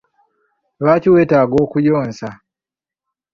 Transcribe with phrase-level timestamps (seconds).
[0.81, 2.29] Lwaki wetaaga okuyonsa?